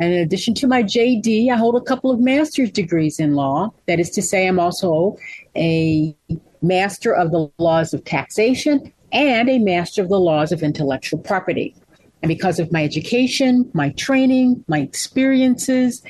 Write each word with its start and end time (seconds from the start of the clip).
And 0.00 0.14
in 0.14 0.20
addition 0.20 0.54
to 0.54 0.66
my 0.66 0.82
JD, 0.82 1.50
I 1.52 1.56
hold 1.56 1.76
a 1.76 1.80
couple 1.82 2.10
of 2.10 2.20
master's 2.20 2.70
degrees 2.70 3.20
in 3.20 3.34
law. 3.34 3.70
That 3.86 4.00
is 4.00 4.08
to 4.10 4.22
say, 4.22 4.48
I'm 4.48 4.58
also 4.58 5.18
a 5.54 6.16
master 6.62 7.14
of 7.14 7.32
the 7.32 7.50
laws 7.58 7.92
of 7.92 8.02
taxation 8.04 8.92
and 9.12 9.50
a 9.50 9.58
master 9.58 10.00
of 10.02 10.08
the 10.08 10.18
laws 10.18 10.52
of 10.52 10.62
intellectual 10.62 11.18
property. 11.18 11.76
And 12.22 12.30
because 12.30 12.58
of 12.58 12.72
my 12.72 12.82
education, 12.82 13.70
my 13.74 13.90
training, 13.90 14.64
my 14.68 14.78
experiences, 14.78 16.02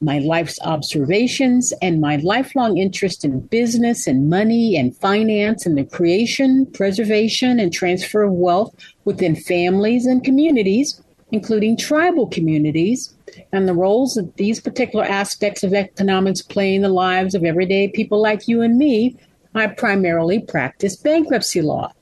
my 0.00 0.18
life's 0.18 0.58
observations, 0.62 1.74
and 1.82 2.00
my 2.00 2.16
lifelong 2.16 2.78
interest 2.78 3.22
in 3.22 3.40
business 3.40 4.06
and 4.06 4.30
money 4.30 4.76
and 4.76 4.96
finance 4.96 5.66
and 5.66 5.76
the 5.76 5.84
creation, 5.84 6.66
preservation, 6.72 7.60
and 7.60 7.70
transfer 7.70 8.22
of 8.22 8.32
wealth 8.32 8.74
within 9.04 9.36
families 9.36 10.06
and 10.06 10.24
communities, 10.24 11.02
including 11.32 11.76
tribal 11.76 12.26
communities, 12.26 13.15
and 13.52 13.68
the 13.68 13.74
roles 13.74 14.14
that 14.14 14.36
these 14.36 14.60
particular 14.60 15.04
aspects 15.04 15.62
of 15.62 15.74
economics 15.74 16.42
play 16.42 16.74
in 16.74 16.82
the 16.82 16.88
lives 16.88 17.34
of 17.34 17.44
everyday 17.44 17.88
people 17.88 18.20
like 18.20 18.48
you 18.48 18.62
and 18.62 18.78
me, 18.78 19.16
I 19.54 19.66
primarily 19.68 20.40
practice 20.40 20.96
bankruptcy 20.96 21.62
law. 21.62 21.92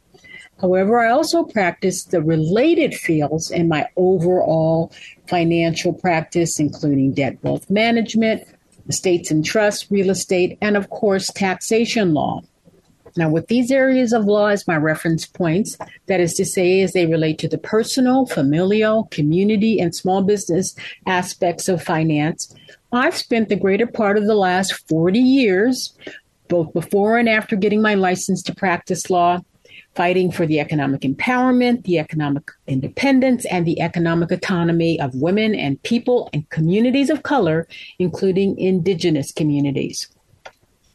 However, 0.61 1.00
I 1.00 1.11
also 1.11 1.44
practice 1.44 2.05
the 2.05 2.22
related 2.22 2.94
fields 2.94 3.50
in 3.50 3.69
my 3.69 3.86
overall 3.97 4.92
financial 5.28 5.92
practice, 5.92 6.61
including 6.61 7.12
debt 7.12 7.38
wealth 7.42 7.69
management, 7.69 8.43
estates 8.88 9.31
and 9.31 9.44
trusts, 9.44 9.91
real 9.91 10.10
estate, 10.10 10.59
and 10.60 10.76
of 10.76 10.91
course, 10.91 11.32
taxation 11.32 12.15
law. 12.15 12.41
Now, 13.16 13.28
with 13.28 13.47
these 13.47 13.70
areas 13.70 14.12
of 14.12 14.25
law 14.25 14.47
as 14.47 14.66
my 14.66 14.76
reference 14.76 15.25
points, 15.25 15.78
that 16.06 16.20
is 16.20 16.34
to 16.34 16.44
say, 16.44 16.80
as 16.80 16.92
they 16.92 17.06
relate 17.06 17.38
to 17.38 17.48
the 17.48 17.58
personal, 17.58 18.26
familial, 18.26 19.04
community, 19.10 19.78
and 19.78 19.94
small 19.94 20.22
business 20.22 20.75
aspects 21.06 21.69
of 21.69 21.82
finance, 21.82 22.52
I've 22.92 23.16
spent 23.16 23.48
the 23.48 23.56
greater 23.56 23.86
part 23.86 24.16
of 24.16 24.26
the 24.26 24.34
last 24.34 24.88
40 24.88 25.19
years, 25.19 25.97
both 26.48 26.72
before 26.72 27.19
and 27.19 27.28
after 27.28 27.54
getting 27.56 27.82
my 27.82 27.94
license 27.94 28.42
to 28.44 28.54
practice 28.54 29.10
law, 29.10 29.41
fighting 29.94 30.32
for 30.32 30.44
the 30.44 30.58
economic 30.58 31.02
empowerment, 31.02 31.84
the 31.84 31.98
economic 31.98 32.50
independence, 32.66 33.44
and 33.46 33.64
the 33.64 33.81
economic 33.81 34.32
autonomy 34.32 35.00
of 35.00 35.14
women 35.14 35.54
and 35.54 35.81
people 35.84 36.28
and 36.32 36.48
communities 36.50 37.10
of 37.10 37.22
color, 37.22 37.69
including 38.00 38.58
indigenous 38.58 39.31
communities. 39.32 40.08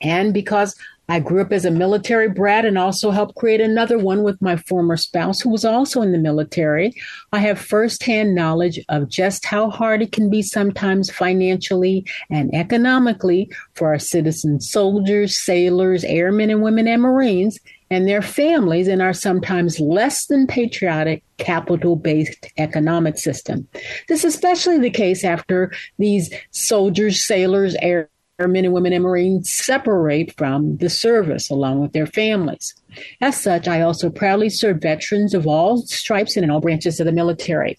And 0.01 0.33
because 0.33 0.75
I 1.09 1.19
grew 1.19 1.41
up 1.41 1.51
as 1.51 1.65
a 1.65 1.71
military 1.71 2.29
brat 2.29 2.65
and 2.65 2.77
also 2.77 3.09
helped 3.09 3.35
create 3.35 3.61
another 3.61 3.97
one 3.97 4.21
with 4.21 4.39
my 4.43 4.57
former 4.57 4.95
spouse 4.95 5.41
who 5.41 5.49
was 5.49 5.65
also 5.65 6.03
in 6.03 6.11
the 6.11 6.19
military. 6.19 6.93
I 7.33 7.39
have 7.39 7.59
firsthand 7.59 8.35
knowledge 8.35 8.79
of 8.89 9.09
just 9.09 9.43
how 9.43 9.71
hard 9.71 10.03
it 10.03 10.11
can 10.11 10.29
be 10.29 10.43
sometimes 10.43 11.09
financially 11.09 12.05
and 12.29 12.53
economically 12.53 13.51
for 13.73 13.87
our 13.87 13.97
citizen 13.97 14.61
soldiers, 14.61 15.35
sailors, 15.35 16.03
airmen 16.03 16.51
and 16.51 16.61
women 16.61 16.87
and 16.87 17.01
Marines 17.01 17.59
and 17.89 18.07
their 18.07 18.21
families 18.21 18.87
in 18.87 19.01
our 19.01 19.13
sometimes 19.13 19.79
less 19.79 20.27
than 20.27 20.45
patriotic 20.45 21.23
capital 21.37 21.95
based 21.95 22.45
economic 22.57 23.17
system. 23.17 23.67
This 24.07 24.23
is 24.23 24.35
especially 24.35 24.77
the 24.77 24.91
case 24.91 25.23
after 25.23 25.71
these 25.97 26.31
soldiers, 26.51 27.25
sailors, 27.25 27.75
airmen, 27.81 28.09
men 28.47 28.65
and 28.65 28.73
women 28.73 28.93
and 28.93 29.03
Marines 29.03 29.51
separate 29.51 30.35
from 30.37 30.77
the 30.77 30.89
service 30.89 31.49
along 31.49 31.79
with 31.79 31.93
their 31.93 32.07
families. 32.07 32.73
As 33.21 33.39
such, 33.39 33.67
I 33.67 33.81
also 33.81 34.09
proudly 34.09 34.49
serve 34.49 34.81
veterans 34.81 35.33
of 35.33 35.45
all 35.47 35.77
stripes 35.77 36.35
and 36.35 36.43
in 36.43 36.49
all 36.49 36.61
branches 36.61 36.99
of 36.99 37.05
the 37.05 37.11
military. 37.11 37.77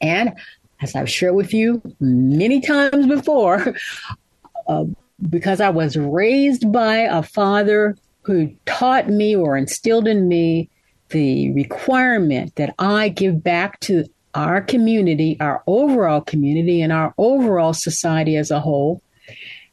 And 0.00 0.34
as 0.80 0.94
I've 0.94 1.10
shared 1.10 1.34
with 1.34 1.52
you 1.54 1.82
many 2.00 2.60
times 2.60 3.06
before, 3.06 3.74
uh, 4.68 4.84
because 5.28 5.60
I 5.60 5.70
was 5.70 5.96
raised 5.96 6.70
by 6.70 6.96
a 6.96 7.22
father 7.22 7.96
who 8.22 8.54
taught 8.66 9.08
me 9.08 9.34
or 9.34 9.56
instilled 9.56 10.08
in 10.08 10.28
me 10.28 10.68
the 11.10 11.52
requirement 11.52 12.54
that 12.56 12.74
I 12.78 13.08
give 13.08 13.42
back 13.42 13.80
to 13.80 14.04
our 14.34 14.60
community, 14.60 15.38
our 15.40 15.62
overall 15.66 16.20
community, 16.20 16.82
and 16.82 16.92
our 16.92 17.14
overall 17.16 17.72
society 17.72 18.36
as 18.36 18.50
a 18.50 18.60
whole 18.60 19.00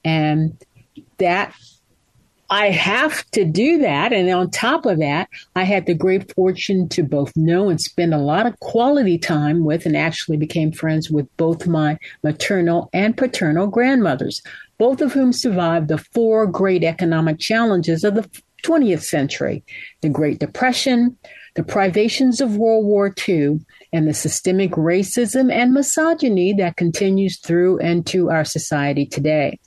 and 0.03 0.57
that 1.17 1.53
I 2.49 2.69
have 2.69 3.25
to 3.31 3.45
do 3.45 3.79
that. 3.79 4.13
And 4.13 4.29
on 4.29 4.51
top 4.51 4.85
of 4.85 4.99
that, 4.99 5.27
I 5.55 5.63
had 5.63 5.85
the 5.85 5.95
great 5.95 6.31
fortune 6.35 6.87
to 6.89 7.01
both 7.01 7.35
know 7.35 7.69
and 7.69 7.81
spend 7.81 8.13
a 8.13 8.19
lot 8.19 8.45
of 8.45 8.59
quality 8.59 9.17
time 9.17 9.63
with 9.65 9.87
and 9.87 9.97
actually 9.97 10.37
became 10.37 10.71
friends 10.71 11.09
with 11.09 11.27
both 11.37 11.65
my 11.65 11.97
maternal 12.23 12.91
and 12.93 13.17
paternal 13.17 13.65
grandmothers, 13.65 14.43
both 14.77 15.01
of 15.01 15.13
whom 15.13 15.33
survived 15.33 15.87
the 15.87 15.97
four 15.97 16.45
great 16.45 16.83
economic 16.83 17.39
challenges 17.39 18.03
of 18.03 18.15
the 18.15 18.29
20th 18.63 19.03
century 19.03 19.63
the 20.01 20.09
Great 20.09 20.39
Depression, 20.39 21.17
the 21.55 21.63
privations 21.63 22.39
of 22.39 22.57
World 22.57 22.85
War 22.85 23.13
II, 23.27 23.59
and 23.91 24.07
the 24.07 24.13
systemic 24.13 24.71
racism 24.71 25.51
and 25.51 25.73
misogyny 25.73 26.53
that 26.53 26.77
continues 26.77 27.39
through 27.39 27.79
and 27.79 28.05
to 28.07 28.29
our 28.29 28.45
society 28.45 29.05
today. 29.05 29.59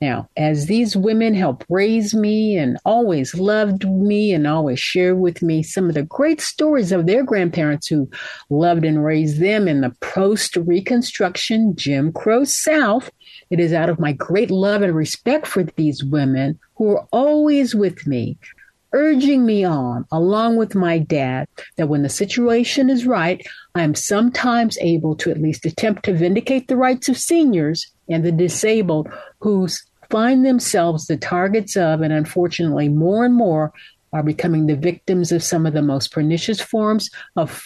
Now, 0.00 0.30
as 0.34 0.64
these 0.64 0.96
women 0.96 1.34
helped 1.34 1.66
raise 1.68 2.14
me 2.14 2.56
and 2.56 2.78
always 2.86 3.34
loved 3.34 3.86
me 3.86 4.32
and 4.32 4.46
always 4.46 4.80
shared 4.80 5.18
with 5.18 5.42
me 5.42 5.62
some 5.62 5.88
of 5.90 5.94
the 5.94 6.04
great 6.04 6.40
stories 6.40 6.90
of 6.90 7.06
their 7.06 7.22
grandparents 7.22 7.86
who 7.86 8.08
loved 8.48 8.86
and 8.86 9.04
raised 9.04 9.40
them 9.40 9.68
in 9.68 9.82
the 9.82 9.94
post 10.00 10.56
Reconstruction 10.56 11.76
Jim 11.76 12.12
Crow 12.14 12.44
South, 12.44 13.10
it 13.50 13.60
is 13.60 13.74
out 13.74 13.90
of 13.90 14.00
my 14.00 14.12
great 14.12 14.50
love 14.50 14.80
and 14.80 14.94
respect 14.94 15.46
for 15.46 15.64
these 15.64 16.02
women 16.02 16.58
who 16.76 16.92
are 16.92 17.06
always 17.12 17.74
with 17.74 18.06
me, 18.06 18.38
urging 18.94 19.44
me 19.44 19.64
on, 19.64 20.06
along 20.10 20.56
with 20.56 20.74
my 20.74 20.98
dad, 20.98 21.46
that 21.76 21.90
when 21.90 22.02
the 22.02 22.08
situation 22.08 22.88
is 22.88 23.04
right, 23.04 23.46
I 23.74 23.82
am 23.82 23.94
sometimes 23.94 24.78
able 24.80 25.14
to 25.16 25.30
at 25.30 25.42
least 25.42 25.66
attempt 25.66 26.06
to 26.06 26.14
vindicate 26.14 26.68
the 26.68 26.76
rights 26.78 27.10
of 27.10 27.18
seniors 27.18 27.86
and 28.08 28.24
the 28.24 28.32
disabled 28.32 29.08
who 29.40 29.68
find 30.10 30.44
themselves 30.44 31.06
the 31.06 31.16
targets 31.16 31.76
of, 31.76 32.02
and 32.02 32.12
unfortunately, 32.12 32.88
more 32.88 33.24
and 33.24 33.34
more 33.34 33.72
are 34.12 34.22
becoming 34.22 34.66
the 34.66 34.76
victims 34.76 35.30
of 35.30 35.42
some 35.42 35.66
of 35.66 35.72
the 35.72 35.82
most 35.82 36.10
pernicious 36.10 36.60
forms 36.60 37.10
of 37.36 37.64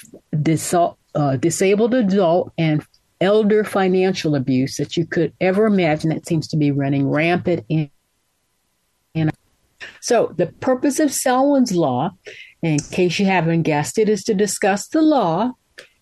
uh, 1.15 1.37
disabled 1.37 1.95
adult 1.95 2.53
and 2.59 2.85
elder 3.21 3.65
financial 3.65 4.35
abuse 4.35 4.77
that 4.77 4.97
you 4.97 5.07
could 5.07 5.33
ever 5.41 5.67
imagine. 5.67 6.11
that 6.11 6.27
seems 6.27 6.47
to 6.49 6.57
be 6.57 6.71
running 6.71 7.09
rampant 7.09 7.65
in. 7.69 7.91
in 9.15 9.31
so, 10.01 10.35
the 10.37 10.47
purpose 10.47 10.99
of 10.99 11.13
Selwyn's 11.13 11.73
Law 11.73 12.11
in 12.65 12.79
case 12.79 13.19
you 13.19 13.27
haven't 13.27 13.63
guessed 13.63 13.99
it, 13.99 14.09
is 14.09 14.25
to 14.25 14.35
discuss 14.35 14.89
the 14.89 15.03
law 15.03 15.53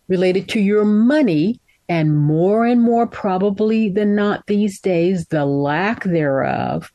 related 0.08 0.48
to 0.48 0.60
your 0.60 0.84
money 0.84 1.60
and 1.88 2.16
more 2.16 2.64
and 2.64 2.80
more 2.80 3.06
probably 3.06 3.88
than 3.88 4.14
not 4.14 4.46
these 4.46 4.80
days, 4.80 5.26
the 5.26 5.44
lack 5.44 6.04
thereof 6.04 6.90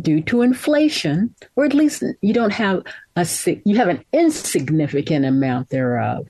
due 0.00 0.20
to 0.22 0.42
inflation, 0.42 1.34
or 1.56 1.64
at 1.64 1.74
least 1.74 2.04
you 2.20 2.32
don't 2.32 2.52
have 2.52 2.84
a 3.16 3.26
you 3.64 3.76
have 3.76 3.88
an 3.88 4.04
insignificant 4.12 5.24
amount 5.24 5.70
thereof. 5.70 6.28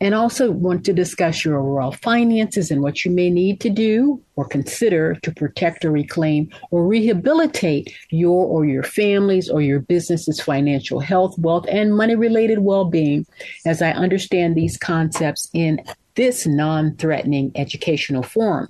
And 0.00 0.14
also 0.14 0.50
want 0.50 0.84
to 0.84 0.92
discuss 0.92 1.44
your 1.44 1.56
overall 1.58 1.92
finances 1.92 2.70
and 2.70 2.82
what 2.82 3.04
you 3.04 3.10
may 3.10 3.30
need 3.30 3.60
to 3.60 3.70
do 3.70 4.20
or 4.36 4.46
consider 4.46 5.14
to 5.22 5.32
protect 5.32 5.84
or 5.84 5.90
reclaim 5.90 6.50
or 6.70 6.86
rehabilitate 6.86 7.94
your 8.10 8.44
or 8.44 8.66
your 8.66 8.82
family's 8.82 9.48
or 9.48 9.62
your 9.62 9.80
business's 9.80 10.40
financial 10.40 11.00
health, 11.00 11.38
wealth, 11.38 11.64
and 11.70 11.96
money 11.96 12.16
related 12.16 12.58
well 12.58 12.84
being 12.84 13.24
as 13.64 13.80
I 13.80 13.92
understand 13.92 14.56
these 14.56 14.76
concepts 14.76 15.48
in 15.54 15.82
this 16.16 16.46
non 16.46 16.96
threatening 16.96 17.52
educational 17.54 18.22
forum. 18.22 18.68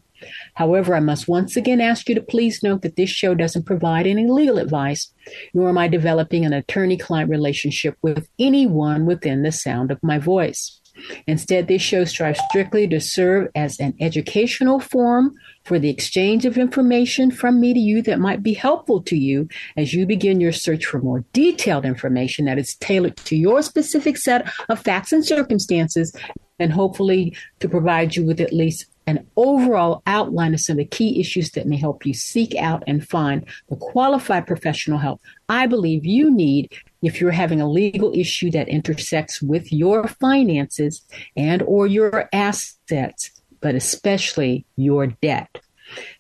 However, 0.55 0.95
I 0.95 1.01
must 1.01 1.29
once 1.29 1.57
again 1.57 1.81
ask 1.81 2.09
you 2.09 2.15
to 2.15 2.23
please 2.23 2.63
note 2.63 2.83
that 2.83 2.97
this 2.97 3.11
show 3.11 3.35
doesn't 3.35 3.67
provide 3.67 4.07
any 4.07 4.27
legal 4.27 4.59
advice, 4.59 5.13
nor 5.53 5.69
am 5.69 5.79
I 5.79 5.89
developing 5.89 6.45
an 6.45 6.53
attorney 6.53 6.97
client 6.97 7.31
relationship 7.31 7.97
with 8.03 8.29
anyone 8.39 9.07
within 9.07 9.43
the 9.43 9.53
sound 9.53 9.91
of 9.91 10.03
my 10.03 10.19
voice. 10.19 10.81
Instead, 11.27 11.67
this 11.67 11.83
show 11.83 12.05
strives 12.05 12.41
strictly 12.49 12.87
to 12.87 13.01
serve 13.01 13.49
as 13.55 13.81
an 13.81 13.95
educational 14.01 14.79
forum 14.79 15.35
for 15.65 15.79
the 15.79 15.91
exchange 15.91 16.45
of 16.45 16.57
information 16.57 17.31
from 17.31 17.61
me 17.61 17.75
to 17.75 17.81
you 17.81 18.01
that 18.03 18.21
might 18.21 18.43
be 18.43 18.55
helpful 18.55 19.03
to 19.03 19.17
you 19.17 19.49
as 19.77 19.93
you 19.93 20.07
begin 20.07 20.41
your 20.41 20.53
search 20.53 20.85
for 20.85 21.01
more 21.01 21.25
detailed 21.33 21.85
information 21.85 22.45
that 22.45 22.59
is 22.59 22.77
tailored 22.77 23.17
to 23.17 23.37
your 23.37 23.61
specific 23.61 24.17
set 24.17 24.49
of 24.69 24.81
facts 24.81 25.13
and 25.13 25.25
circumstances, 25.25 26.15
and 26.59 26.73
hopefully 26.73 27.37
to 27.61 27.69
provide 27.69 28.15
you 28.17 28.25
with 28.25 28.41
at 28.41 28.53
least 28.53 28.87
an 29.07 29.27
overall 29.37 30.03
outline 30.07 30.55
of 30.55 30.61
some 30.61 30.75
of 30.75 30.79
the 30.79 30.85
key 30.85 31.21
issues 31.21 31.51
that 31.51 31.67
may 31.67 31.77
help 31.77 32.07
you 32.07 32.15
seek 32.15 32.55
out 32.57 32.83
and 32.87 33.07
find 33.07 33.45
the 33.69 33.77
qualified 33.77 34.47
professional 34.47 34.99
help 34.99 35.21
I 35.49 35.67
believe 35.67 36.07
you 36.07 36.31
need 36.31 36.73
if 37.03 37.21
you're 37.21 37.31
having 37.31 37.61
a 37.61 37.69
legal 37.69 38.13
issue 38.15 38.51
that 38.53 38.69
intersects 38.69 39.43
with 39.43 39.73
your 39.73 40.09
finances 40.09 41.03
and 41.37 41.63
or 41.63 41.87
your 41.87 42.31
assets, 42.33 43.31
but 43.61 43.75
especially 43.75 44.65
your 44.77 45.09
debt. 45.09 45.61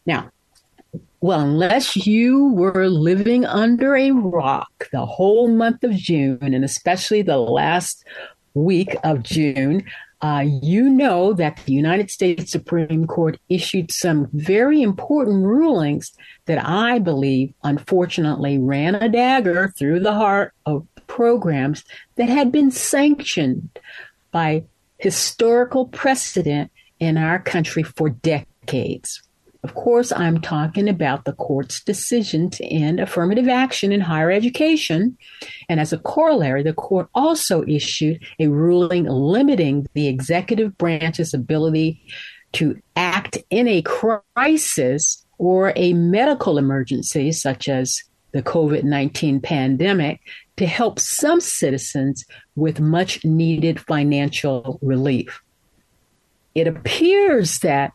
Now, 0.05 0.31
well, 1.23 1.41
unless 1.41 2.07
you 2.07 2.49
were 2.49 2.87
living 2.87 3.47
under 3.47 3.97
a 3.97 4.11
rock 4.11 4.89
the 4.93 5.07
whole 5.07 5.49
month 5.49 5.83
of 5.85 5.93
June 5.93 6.39
and 6.43 6.65
especially 6.65 7.23
the 7.23 7.39
last 7.39 8.05
week 8.53 8.95
of 9.05 9.23
June, 9.23 9.87
uh, 10.25 10.41
you 10.41 10.89
know 10.89 11.35
that 11.35 11.61
the 11.67 11.75
United 11.75 12.11
States 12.11 12.51
Supreme 12.51 13.07
Court 13.07 13.39
issued 13.51 13.93
some 13.93 14.27
very 14.33 14.81
important 14.81 15.45
rulings 15.45 16.13
that 16.47 16.67
I 16.67 16.99
believe, 16.99 17.53
unfortunately, 17.63 18.57
ran 18.57 18.95
a 18.95 19.11
dagger 19.11 19.75
through 19.77 20.01
the 20.01 20.15
heart 20.15 20.55
of 20.65 20.87
programs 21.09 21.85
that 22.17 22.31
had 22.31 22.51
been 22.51 22.71
sanctioned 22.71 23.69
by 24.31 24.65
historical 24.97 25.89
precedent 25.89 26.71
in 26.99 27.19
our 27.19 27.39
country 27.39 27.83
for 27.83 28.09
decades. 28.09 29.23
Of 29.65 29.75
course, 29.75 30.13
I'm 30.13 30.43
talking 30.43 30.91
about 30.91 31.25
the 31.25 31.33
court's 31.33 31.83
decision 31.83 32.51
to 32.51 32.65
end 32.67 33.01
affirmative 33.01 33.49
action 33.49 33.93
in 33.93 34.03
higher 34.03 34.31
education. 34.31 35.17
And 35.71 35.81
as 35.81 35.91
a 35.91 35.99
corollary, 35.99 36.63
the 36.63 36.75
court 36.75 37.09
also 37.15 37.65
issued 37.67 38.23
a 38.39 38.49
ruling 38.49 39.05
limiting 39.05 39.87
the 39.95 40.07
executive 40.07 40.77
branch's 40.77 41.33
ability 41.33 42.03
to 42.53 42.79
act 42.95 43.39
in 43.49 43.67
a 43.67 43.81
crisis 43.81 45.25
or 45.39 45.73
a 45.77 45.95
medical 45.95 46.59
emergency, 46.59 47.33
such 47.33 47.67
as 47.67 48.03
the 48.33 48.43
COVID 48.43 48.85
19 48.85 49.41
pandemic, 49.41 50.21
to 50.59 50.67
help 50.67 50.99
some 50.99 51.41
citizens 51.41 52.27
with 52.55 52.81
much 52.81 53.25
needed 53.25 53.81
financial 53.81 54.79
relief. 54.83 55.43
It 56.55 56.67
appears 56.67 57.61
that 57.61 57.93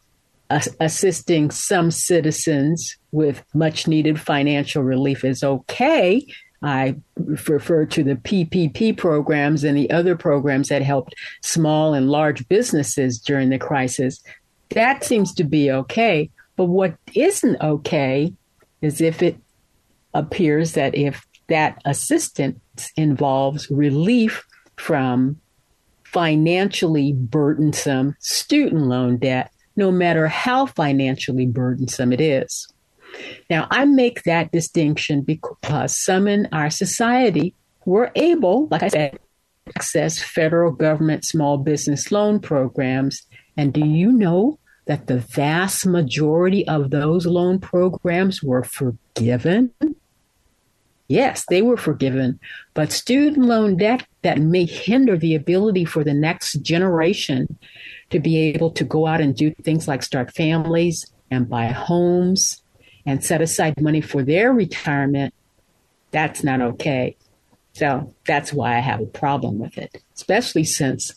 assisting 0.49 1.51
some 1.51 1.91
citizens 1.91 2.97
with 3.11 3.43
much 3.53 3.87
needed 3.87 4.19
financial 4.19 4.83
relief 4.83 5.23
is 5.23 5.43
okay. 5.43 6.25
I 6.61 6.95
refer 7.15 7.85
to 7.85 8.03
the 8.03 8.15
PPP 8.15 8.97
programs 8.97 9.63
and 9.63 9.77
the 9.77 9.89
other 9.91 10.15
programs 10.15 10.69
that 10.69 10.81
helped 10.81 11.15
small 11.41 11.93
and 11.93 12.09
large 12.09 12.47
businesses 12.49 13.19
during 13.19 13.49
the 13.49 13.59
crisis. 13.59 14.21
That 14.69 15.03
seems 15.03 15.33
to 15.35 15.43
be 15.43 15.71
okay. 15.71 16.29
But 16.55 16.65
what 16.65 16.95
isn't 17.13 17.61
okay 17.61 18.33
is 18.81 18.99
if 18.99 19.21
it 19.21 19.37
appears 20.13 20.73
that 20.73 20.95
if 20.95 21.25
that 21.47 21.81
assistance 21.85 22.91
involves 22.97 23.69
relief 23.69 24.45
from 24.75 25.39
financially 26.03 27.13
burdensome 27.13 28.15
student 28.19 28.83
loan 28.83 29.17
debt, 29.17 29.51
no 29.79 29.91
matter 29.91 30.27
how 30.27 30.67
financially 30.67 31.47
burdensome 31.47 32.13
it 32.13 32.21
is. 32.21 32.67
Now, 33.49 33.67
I 33.71 33.85
make 33.85 34.23
that 34.23 34.51
distinction 34.51 35.21
because 35.21 35.97
some 35.97 36.27
in 36.27 36.47
our 36.51 36.69
society 36.69 37.55
were 37.85 38.11
able, 38.15 38.67
like 38.67 38.83
I 38.83 38.89
said, 38.89 39.19
access 39.75 40.19
federal 40.19 40.71
government 40.71 41.25
small 41.25 41.57
business 41.57 42.11
loan 42.11 42.39
programs. 42.39 43.23
And 43.57 43.73
do 43.73 43.85
you 43.85 44.11
know 44.11 44.59
that 44.85 45.07
the 45.07 45.19
vast 45.19 45.85
majority 45.85 46.67
of 46.67 46.91
those 46.91 47.25
loan 47.25 47.59
programs 47.59 48.43
were 48.43 48.63
forgiven? 48.63 49.71
Yes, 51.07 51.43
they 51.49 51.63
were 51.63 51.77
forgiven, 51.77 52.39
but 52.75 52.91
student 52.91 53.45
loan 53.45 53.77
debt 53.77 54.05
that 54.21 54.39
may 54.39 54.65
hinder 54.65 55.17
the 55.17 55.35
ability 55.35 55.85
for 55.85 56.03
the 56.03 56.13
next 56.13 56.61
generation 56.61 57.57
to 58.09 58.19
be 58.19 58.37
able 58.37 58.71
to 58.71 58.83
go 58.83 59.07
out 59.07 59.21
and 59.21 59.35
do 59.35 59.53
things 59.63 59.87
like 59.87 60.03
start 60.03 60.33
families 60.33 61.11
and 61.31 61.49
buy 61.49 61.67
homes 61.67 62.61
and 63.05 63.23
set 63.23 63.41
aside 63.41 63.79
money 63.79 64.01
for 64.01 64.23
their 64.23 64.51
retirement, 64.51 65.33
that's 66.11 66.43
not 66.43 66.61
okay. 66.61 67.15
So 67.73 68.13
that's 68.25 68.51
why 68.51 68.75
I 68.75 68.79
have 68.79 68.99
a 68.99 69.05
problem 69.05 69.59
with 69.59 69.77
it, 69.77 70.01
especially 70.15 70.63
since 70.63 71.13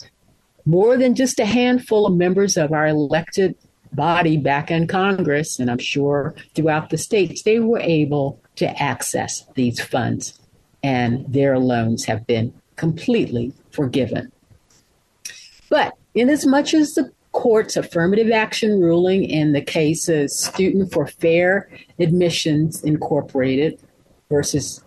more 0.65 0.97
than 0.97 1.15
just 1.15 1.41
a 1.41 1.45
handful 1.45 2.07
of 2.07 2.15
members 2.15 2.57
of 2.57 2.73
our 2.73 2.87
elected 2.87 3.57
body 3.93 4.37
back 4.37 4.71
in 4.71 4.87
Congress, 4.87 5.59
and 5.59 5.71
I'm 5.71 5.79
sure 5.79 6.35
throughout 6.55 6.91
the 6.91 6.99
states, 6.99 7.43
they 7.43 7.59
were 7.59 7.81
able 7.81 8.41
to 8.57 8.83
access 8.83 9.45
these 9.55 9.81
funds, 9.81 10.39
and 10.83 11.25
their 11.29 11.59
loans 11.59 12.05
have 12.05 12.27
been 12.27 12.55
completely 12.77 13.53
forgiven. 13.71 14.33
But 15.69 15.95
Inasmuch 16.15 16.75
as 16.75 16.95
the 16.95 17.11
court's 17.33 17.77
affirmative 17.77 18.31
action 18.31 18.81
ruling 18.81 19.25
in 19.25 19.53
the 19.53 19.63
case 19.63 20.09
of 20.09 20.31
Student 20.31 20.93
for 20.93 21.07
Fair 21.07 21.69
Admissions 21.99 22.85
Incorporated 22.85 23.81
versus 24.29 24.85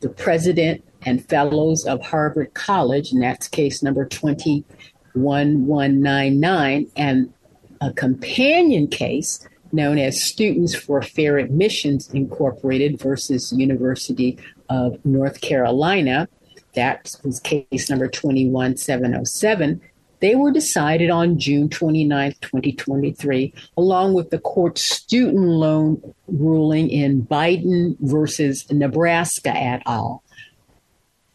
the 0.00 0.08
president 0.08 0.82
and 1.04 1.28
fellows 1.28 1.84
of 1.84 2.00
Harvard 2.02 2.54
College, 2.54 3.12
and 3.12 3.22
that's 3.22 3.46
case 3.48 3.82
number 3.82 4.06
21199, 4.06 6.90
and 6.96 7.32
a 7.80 7.92
companion 7.92 8.86
case 8.86 9.46
known 9.72 9.98
as 9.98 10.22
Students 10.22 10.72
for 10.74 11.02
Fair 11.02 11.38
Admissions 11.38 12.08
Incorporated 12.12 12.98
versus 12.98 13.52
University 13.52 14.38
of 14.68 15.04
North 15.04 15.40
Carolina. 15.40 16.28
That 16.74 17.14
was 17.24 17.40
case 17.40 17.90
number 17.90 18.08
21707 18.08 19.80
they 20.22 20.36
were 20.36 20.52
decided 20.52 21.10
on 21.10 21.36
June 21.36 21.68
29, 21.68 22.34
2023, 22.40 23.52
along 23.76 24.14
with 24.14 24.30
the 24.30 24.38
court 24.38 24.78
student 24.78 25.44
loan 25.44 26.00
ruling 26.28 26.88
in 26.88 27.26
Biden 27.26 27.96
versus 27.98 28.70
Nebraska 28.70 29.50
et 29.50 29.82
al. 29.84 30.22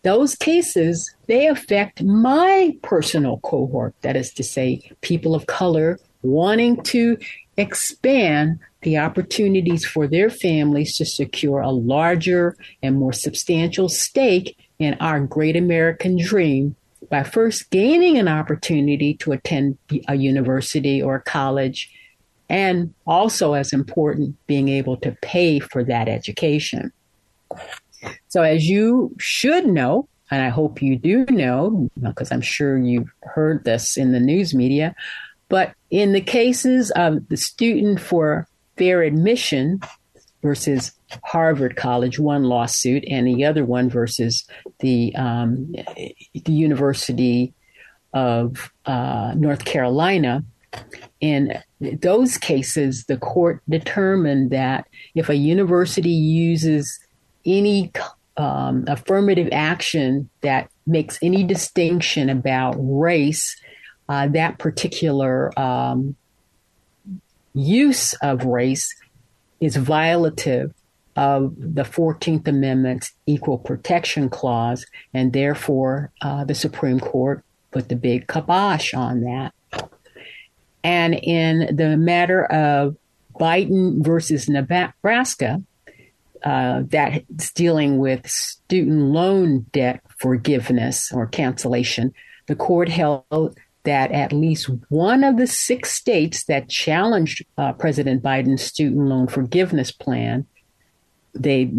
Those 0.04 0.36
cases, 0.36 1.14
they 1.26 1.48
affect 1.48 2.02
my 2.02 2.78
personal 2.82 3.40
cohort, 3.40 3.94
that 4.04 4.16
is 4.16 4.32
to 4.36 4.44
say, 4.44 4.90
people 5.02 5.36
of 5.36 5.48
color 5.48 6.00
wanting 6.22 6.82
to 6.84 7.18
expand 7.58 8.60
the 8.82 8.98
opportunities 8.98 9.86
for 9.86 10.08
their 10.08 10.30
families 10.30 10.96
to 10.98 11.06
secure 11.06 11.60
a 11.60 11.72
larger 11.72 12.56
and 12.84 12.98
more 12.98 13.14
substantial 13.14 13.90
stake 13.90 14.56
in 14.80 14.96
our 15.00 15.20
great 15.20 15.56
American 15.56 16.18
dream 16.18 16.76
by 17.10 17.24
first 17.24 17.70
gaining 17.70 18.18
an 18.18 18.28
opportunity 18.28 19.14
to 19.16 19.32
attend 19.32 19.78
a 20.08 20.16
university 20.16 21.02
or 21.02 21.16
a 21.16 21.22
college, 21.22 21.92
and 22.50 22.94
also 23.06 23.54
as 23.54 23.74
important, 23.74 24.36
being 24.48 24.70
able 24.70 24.98
to 24.98 25.12
pay 25.22 25.60
for 25.60 25.84
that 25.84 26.08
education. 26.08 26.92
So, 28.28 28.44
as 28.44 28.68
you 28.68 29.16
should 29.18 29.66
know, 29.66 30.08
and 30.30 30.42
I 30.42 30.50
hope 30.50 30.82
you 30.82 30.98
do 30.98 31.26
know, 31.26 31.90
because 32.02 32.32
I'm 32.32 32.42
sure 32.42 32.78
you've 32.78 33.12
heard 33.24 33.64
this 33.64 33.98
in 33.98 34.12
the 34.12 34.20
news 34.20 34.54
media, 34.54 34.96
but 35.50 35.74
in 35.90 36.14
the 36.14 36.22
cases 36.22 36.92
of 36.92 37.28
the 37.30 37.38
student 37.38 38.00
for 38.00 38.48
fair 38.78 39.02
admission 39.02 39.80
versus 40.42 40.92
Harvard 41.24 41.76
College, 41.76 42.20
one 42.20 42.44
lawsuit, 42.44 43.04
and 43.10 43.28
the 43.28 43.46
other 43.46 43.66
one 43.66 43.90
versus 43.90 44.48
the 44.80 45.16
um, 45.16 45.74
the 46.34 46.52
University 46.52 47.54
of 48.14 48.72
uh, 48.86 49.34
North 49.36 49.66
Carolina. 49.66 50.44
In 51.22 51.54
those 51.80 52.38
cases, 52.38 53.06
the 53.06 53.18
court 53.18 53.62
determined 53.70 54.52
that 54.52 54.88
if 55.16 55.30
a 55.30 55.36
university 55.36 56.12
uses 56.12 57.00
any 57.46 57.92
um, 58.36 58.84
affirmative 58.88 59.50
action 59.52 60.30
that 60.42 60.70
makes 60.86 61.18
any 61.22 61.44
distinction 61.44 62.30
about 62.30 62.76
race, 62.78 63.56
uh, 64.10 64.28
that 64.30 64.58
particular 64.58 65.58
um, 65.60 66.16
use 67.54 68.14
of 68.22 68.46
race 68.46 68.96
is 69.60 69.76
violative 69.76 70.74
of 71.16 71.56
the 71.58 71.84
14th 71.84 72.48
Amendment's 72.48 73.12
Equal 73.26 73.58
Protection 73.58 74.30
Clause, 74.30 74.86
and 75.14 75.34
therefore 75.34 76.12
uh, 76.22 76.44
the 76.44 76.54
Supreme 76.54 77.00
Court 77.00 77.44
put 77.72 77.90
the 77.90 77.96
big 77.96 78.28
kibosh 78.28 78.94
on 78.94 79.22
that. 79.22 79.54
And 80.84 81.16
in 81.16 81.76
the 81.76 81.98
matter 81.98 82.46
of 82.46 82.96
Biden 83.40 84.04
versus 84.04 84.48
Nebraska, 84.48 85.62
uh, 86.44 86.84
that's 86.88 87.52
dealing 87.52 87.98
with 87.98 88.30
student 88.30 89.00
loan 89.00 89.66
debt 89.74 90.02
forgiveness 90.20 91.12
or 91.12 91.26
cancellation, 91.26 92.14
the 92.46 92.56
court 92.56 92.90
held 92.90 93.58
that 93.88 94.12
at 94.12 94.34
least 94.34 94.70
one 94.90 95.24
of 95.24 95.38
the 95.38 95.48
six 95.48 95.92
states 95.92 96.44
that 96.44 96.68
challenged 96.68 97.46
uh, 97.58 97.72
President 97.72 98.22
Biden's 98.22 98.62
student 98.62 99.08
loan 99.08 99.28
forgiveness 99.28 99.92
plan, 99.92 100.46
they 101.34 101.72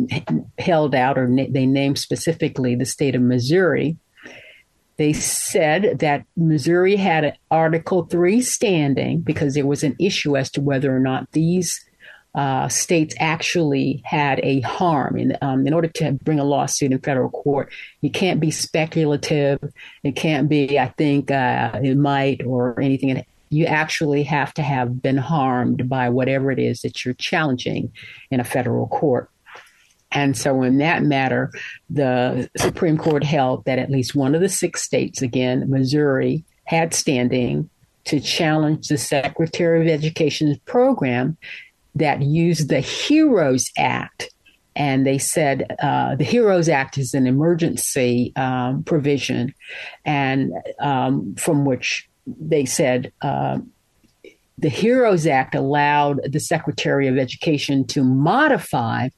held 0.58 0.94
out 0.94 1.18
or 1.18 1.28
na- 1.28 1.44
they 1.50 1.66
named 1.66 1.98
specifically 1.98 2.74
the 2.74 2.86
state 2.86 3.14
of 3.14 3.20
Missouri. 3.20 3.98
They 4.96 5.12
said 5.12 5.98
that 5.98 6.24
Missouri 6.34 6.96
had 6.96 7.24
an 7.24 7.34
Article 7.50 8.06
3 8.06 8.40
standing 8.40 9.20
because 9.20 9.52
there 9.52 9.66
was 9.66 9.84
an 9.84 9.94
issue 10.00 10.34
as 10.34 10.50
to 10.52 10.62
whether 10.62 10.96
or 10.96 11.00
not 11.00 11.30
these 11.32 11.78
uh, 12.38 12.68
states 12.68 13.16
actually 13.18 14.00
had 14.04 14.38
a 14.44 14.60
harm. 14.60 15.18
In, 15.18 15.36
um, 15.42 15.66
in 15.66 15.74
order 15.74 15.88
to 15.88 16.12
bring 16.22 16.38
a 16.38 16.44
lawsuit 16.44 16.92
in 16.92 16.98
federal 17.00 17.30
court, 17.30 17.72
you 18.00 18.12
can't 18.12 18.38
be 18.38 18.52
speculative. 18.52 19.58
It 20.04 20.14
can't 20.14 20.48
be, 20.48 20.78
I 20.78 20.86
think 20.96 21.32
uh, 21.32 21.80
it 21.82 21.96
might 21.96 22.46
or 22.46 22.78
anything. 22.80 23.24
You 23.50 23.64
actually 23.64 24.22
have 24.22 24.54
to 24.54 24.62
have 24.62 25.02
been 25.02 25.16
harmed 25.16 25.88
by 25.88 26.10
whatever 26.10 26.52
it 26.52 26.60
is 26.60 26.82
that 26.82 27.04
you're 27.04 27.14
challenging 27.14 27.92
in 28.30 28.38
a 28.38 28.44
federal 28.44 28.86
court. 28.86 29.30
And 30.12 30.36
so, 30.36 30.62
in 30.62 30.78
that 30.78 31.02
matter, 31.02 31.50
the 31.90 32.48
Supreme 32.56 32.98
Court 32.98 33.24
held 33.24 33.64
that 33.64 33.80
at 33.80 33.90
least 33.90 34.14
one 34.14 34.36
of 34.36 34.40
the 34.40 34.48
six 34.48 34.82
states, 34.82 35.22
again, 35.22 35.68
Missouri, 35.68 36.44
had 36.66 36.94
standing 36.94 37.68
to 38.04 38.20
challenge 38.20 38.86
the 38.86 38.96
Secretary 38.96 39.80
of 39.80 39.88
Education's 39.88 40.56
program 40.66 41.36
that 41.98 42.22
used 42.22 42.68
the 42.68 42.80
HEROES 42.80 43.70
Act. 43.76 44.30
And 44.74 45.04
they 45.04 45.18
said 45.18 45.74
uh, 45.82 46.14
the 46.14 46.24
HEROES 46.24 46.68
Act 46.68 46.98
is 46.98 47.12
an 47.12 47.26
emergency 47.26 48.32
um, 48.36 48.84
provision, 48.84 49.52
and 50.04 50.52
um, 50.78 51.34
from 51.34 51.64
which 51.64 52.08
they 52.26 52.64
said 52.64 53.12
uh, 53.20 53.58
the 54.56 54.68
HEROES 54.68 55.26
Act 55.26 55.54
allowed 55.54 56.20
the 56.30 56.40
Secretary 56.40 57.08
of 57.08 57.18
Education 57.18 57.86
to 57.88 58.04
modify, 58.04 59.08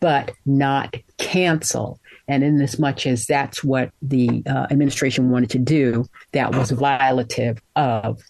but 0.00 0.32
not 0.44 0.96
cancel. 1.18 2.00
And 2.28 2.42
in 2.42 2.60
as 2.60 2.78
much 2.78 3.06
as 3.06 3.26
that's 3.26 3.62
what 3.62 3.90
the 4.02 4.42
uh, 4.46 4.66
administration 4.70 5.30
wanted 5.30 5.50
to 5.50 5.58
do, 5.58 6.06
that 6.32 6.54
was 6.54 6.72
violative 6.72 7.58
of 7.76 8.20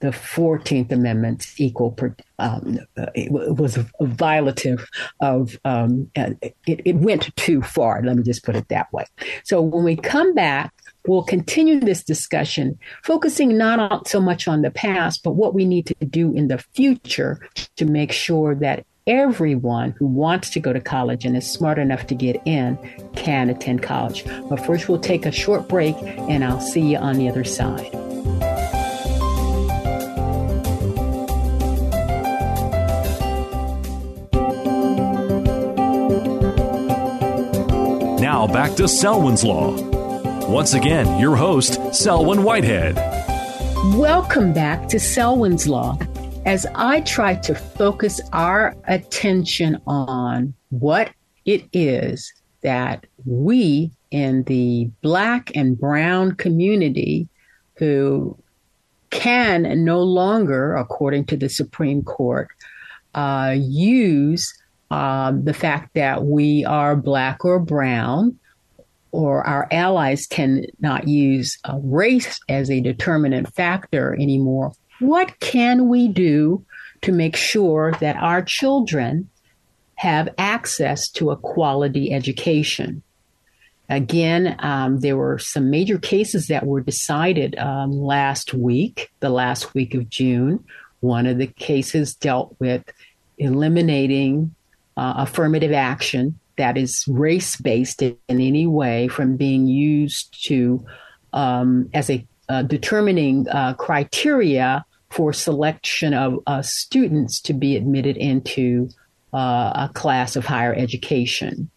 the 0.00 0.08
14th 0.08 0.92
Amendment's 0.92 1.58
equal, 1.60 1.96
um, 2.38 2.78
it 3.14 3.30
was 3.32 3.76
violative 4.00 4.84
of, 5.20 5.58
um, 5.64 6.10
it, 6.14 6.54
it 6.66 6.96
went 6.96 7.34
too 7.36 7.62
far. 7.62 8.02
Let 8.02 8.16
me 8.16 8.22
just 8.22 8.44
put 8.44 8.56
it 8.56 8.68
that 8.68 8.92
way. 8.92 9.04
So 9.44 9.62
when 9.62 9.84
we 9.84 9.96
come 9.96 10.34
back, 10.34 10.72
we'll 11.06 11.22
continue 11.22 11.80
this 11.80 12.04
discussion, 12.04 12.78
focusing 13.04 13.56
not 13.56 14.08
so 14.08 14.20
much 14.20 14.48
on 14.48 14.62
the 14.62 14.70
past, 14.70 15.22
but 15.22 15.32
what 15.32 15.54
we 15.54 15.64
need 15.64 15.86
to 15.86 15.94
do 16.06 16.32
in 16.34 16.48
the 16.48 16.58
future 16.74 17.40
to 17.76 17.84
make 17.84 18.12
sure 18.12 18.54
that 18.56 18.84
everyone 19.06 19.92
who 19.92 20.06
wants 20.06 20.50
to 20.50 20.60
go 20.60 20.72
to 20.72 20.80
college 20.80 21.24
and 21.24 21.36
is 21.36 21.50
smart 21.50 21.78
enough 21.78 22.06
to 22.08 22.14
get 22.14 22.40
in 22.44 22.76
can 23.14 23.48
attend 23.48 23.82
college. 23.82 24.24
But 24.48 24.64
first, 24.66 24.88
we'll 24.88 24.98
take 24.98 25.24
a 25.26 25.32
short 25.32 25.68
break, 25.68 25.96
and 26.02 26.44
I'll 26.44 26.60
see 26.60 26.80
you 26.80 26.98
on 26.98 27.16
the 27.16 27.28
other 27.28 27.44
side. 27.44 28.05
Back 38.52 38.74
to 38.76 38.88
Selwyn's 38.88 39.44
Law. 39.44 39.76
Once 40.48 40.74
again, 40.74 41.20
your 41.20 41.36
host, 41.36 41.94
Selwyn 41.94 42.42
Whitehead. 42.42 42.96
Welcome 43.96 44.52
back 44.52 44.88
to 44.88 44.98
Selwyn's 44.98 45.68
Law. 45.68 45.98
As 46.46 46.66
I 46.74 47.00
try 47.02 47.34
to 47.34 47.54
focus 47.54 48.20
our 48.32 48.74
attention 48.88 49.80
on 49.86 50.54
what 50.70 51.10
it 51.44 51.68
is 51.72 52.32
that 52.62 53.06
we 53.26 53.90
in 54.10 54.44
the 54.44 54.90
Black 55.02 55.50
and 55.54 55.78
Brown 55.78 56.32
community 56.36 57.28
who 57.74 58.38
can 59.10 59.84
no 59.84 60.00
longer, 60.00 60.74
according 60.76 61.26
to 61.26 61.36
the 61.36 61.48
Supreme 61.48 62.02
Court, 62.02 62.48
uh, 63.14 63.54
use 63.58 64.56
um, 64.90 65.44
the 65.44 65.54
fact 65.54 65.94
that 65.94 66.24
we 66.24 66.64
are 66.64 66.94
black 66.96 67.44
or 67.44 67.58
brown, 67.58 68.38
or 69.12 69.46
our 69.46 69.66
allies 69.70 70.26
cannot 70.26 71.08
use 71.08 71.58
uh, 71.64 71.78
race 71.82 72.38
as 72.48 72.70
a 72.70 72.80
determinant 72.80 73.52
factor 73.54 74.14
anymore. 74.14 74.72
What 75.00 75.38
can 75.40 75.88
we 75.88 76.08
do 76.08 76.64
to 77.02 77.12
make 77.12 77.36
sure 77.36 77.92
that 78.00 78.16
our 78.16 78.42
children 78.42 79.28
have 79.94 80.28
access 80.38 81.08
to 81.12 81.30
a 81.30 81.36
quality 81.36 82.12
education? 82.12 83.02
Again, 83.88 84.56
um, 84.58 85.00
there 85.00 85.16
were 85.16 85.38
some 85.38 85.70
major 85.70 85.98
cases 85.98 86.48
that 86.48 86.66
were 86.66 86.80
decided 86.80 87.56
um, 87.58 87.92
last 87.92 88.52
week, 88.52 89.10
the 89.20 89.30
last 89.30 89.74
week 89.74 89.94
of 89.94 90.10
June. 90.10 90.64
One 91.00 91.26
of 91.26 91.38
the 91.38 91.46
cases 91.46 92.14
dealt 92.14 92.56
with 92.58 92.82
eliminating 93.38 94.54
uh, 94.96 95.14
affirmative 95.18 95.72
action 95.72 96.38
that 96.56 96.76
is 96.78 97.04
race 97.08 97.56
based 97.56 98.02
in 98.02 98.16
any 98.28 98.66
way 98.66 99.08
from 99.08 99.36
being 99.36 99.66
used 99.66 100.44
to 100.46 100.84
um, 101.32 101.88
as 101.92 102.08
a 102.10 102.26
uh, 102.48 102.62
determining 102.62 103.48
uh, 103.48 103.74
criteria 103.74 104.84
for 105.10 105.32
selection 105.32 106.14
of 106.14 106.38
uh, 106.46 106.62
students 106.62 107.40
to 107.40 107.52
be 107.52 107.76
admitted 107.76 108.16
into 108.16 108.88
uh, 109.34 109.88
a 109.88 109.90
class 109.94 110.36
of 110.36 110.44
higher 110.44 110.74
education. 110.74 111.70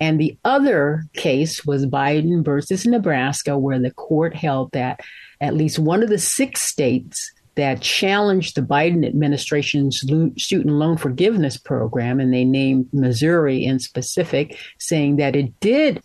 And 0.00 0.18
the 0.18 0.36
other 0.44 1.04
case 1.14 1.64
was 1.64 1.86
Biden 1.86 2.44
versus 2.44 2.86
Nebraska, 2.86 3.56
where 3.58 3.78
the 3.78 3.92
court 3.92 4.34
held 4.34 4.72
that 4.72 5.00
at 5.40 5.54
least 5.54 5.78
one 5.78 6.02
of 6.02 6.08
the 6.08 6.18
six 6.18 6.62
states 6.62 7.30
that 7.56 7.80
challenged 7.80 8.54
the 8.54 8.62
Biden 8.62 9.06
administration's 9.06 10.00
student 10.00 10.74
loan 10.74 10.96
forgiveness 10.96 11.56
program, 11.56 12.20
and 12.20 12.32
they 12.32 12.44
named 12.44 12.88
Missouri 12.92 13.64
in 13.64 13.78
specific, 13.78 14.58
saying 14.78 15.16
that 15.16 15.36
it 15.36 15.58
did 15.60 16.02